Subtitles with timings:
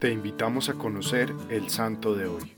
[0.00, 2.56] te invitamos a conocer el santo de hoy.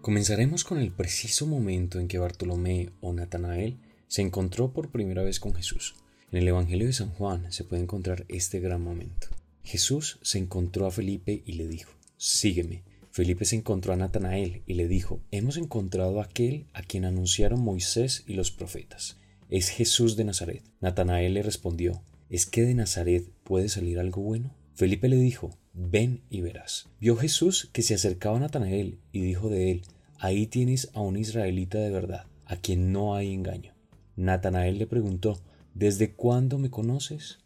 [0.00, 5.40] Comenzaremos con el preciso momento en que Bartolomé o Natanael se encontró por primera vez
[5.40, 5.96] con Jesús.
[6.30, 9.26] En el Evangelio de San Juan se puede encontrar este gran momento.
[9.64, 12.84] Jesús se encontró a Felipe y le dijo, Sígueme.
[13.10, 17.60] Felipe se encontró a Natanael y le dijo, Hemos encontrado a aquel a quien anunciaron
[17.64, 19.16] Moisés y los profetas.
[19.54, 20.64] Es Jesús de Nazaret.
[20.80, 24.52] Natanael le respondió, ¿Es que de Nazaret puede salir algo bueno?
[24.74, 26.88] Felipe le dijo, Ven y verás.
[26.98, 29.82] Vio Jesús que se acercaba a Natanael y dijo de él,
[30.18, 33.74] Ahí tienes a un israelita de verdad, a quien no hay engaño.
[34.16, 35.40] Natanael le preguntó,
[35.72, 37.38] ¿Desde cuándo me conoces?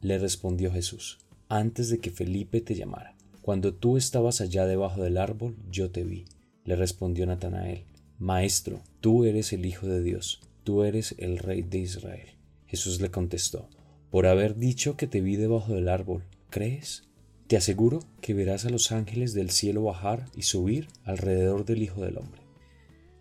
[0.00, 3.14] Le respondió Jesús, antes de que Felipe te llamara.
[3.42, 6.24] Cuando tú estabas allá debajo del árbol, yo te vi.
[6.64, 7.84] Le respondió Natanael,
[8.18, 12.36] Maestro, tú eres el Hijo de Dios, tú eres el Rey de Israel.
[12.66, 13.68] Jesús le contestó,
[14.10, 17.04] Por haber dicho que te vi debajo del árbol, ¿crees?
[17.46, 22.02] Te aseguro que verás a los ángeles del cielo bajar y subir alrededor del Hijo
[22.02, 22.40] del Hombre.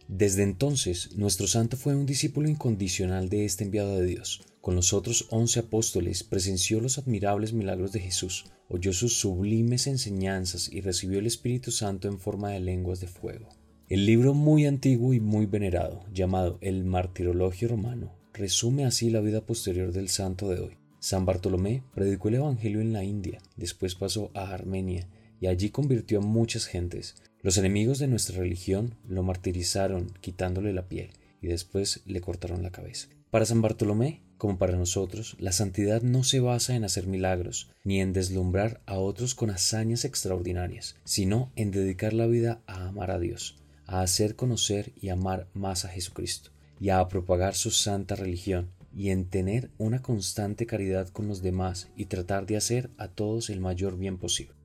[0.08, 4.41] Desde entonces, nuestro santo fue un discípulo incondicional de este enviado de Dios.
[4.61, 10.72] Con los otros once apóstoles presenció los admirables milagros de Jesús, oyó sus sublimes enseñanzas
[10.72, 13.50] y recibió el Espíritu Santo en forma de lenguas de fuego.
[13.89, 19.41] El libro muy antiguo y muy venerado, llamado el Martirologio Romano, resume así la vida
[19.41, 20.77] posterior del santo de hoy.
[20.99, 25.09] San Bartolomé predicó el Evangelio en la India, después pasó a Armenia
[25.41, 27.15] y allí convirtió a muchas gentes.
[27.41, 31.09] Los enemigos de nuestra religión lo martirizaron quitándole la piel
[31.41, 33.09] y después le cortaron la cabeza.
[33.31, 37.99] Para San Bartolomé, como para nosotros, la santidad no se basa en hacer milagros, ni
[37.99, 43.19] en deslumbrar a otros con hazañas extraordinarias, sino en dedicar la vida a amar a
[43.19, 43.57] Dios,
[43.94, 46.49] a hacer conocer y amar más a Jesucristo,
[46.80, 51.89] y a propagar su santa religión, y en tener una constante caridad con los demás
[51.95, 54.55] y tratar de hacer a todos el mayor bien posible.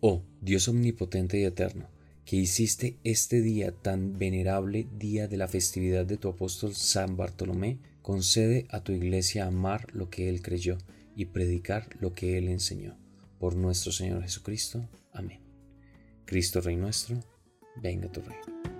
[0.00, 1.86] Oh Dios omnipotente y eterno,
[2.24, 7.78] que hiciste este día tan venerable día de la festividad de tu apóstol San Bartolomé,
[8.02, 10.76] concede a tu iglesia amar lo que él creyó
[11.14, 12.98] y predicar lo que él enseñó.
[13.38, 14.88] Por nuestro Señor Jesucristo.
[15.12, 15.40] Amén.
[16.24, 17.20] Cristo Rey nuestro,
[17.80, 18.71] venga tu reino.